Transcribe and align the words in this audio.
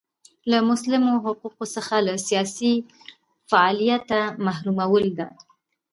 له 0.51 0.57
مسلمو 0.69 1.13
حقونو 1.23 1.65
څخه 1.75 1.95
له 2.07 2.13
سیاسي 2.27 2.73
فعالیته 3.49 4.19
محرومول 4.45 5.05
ده. 5.19 5.27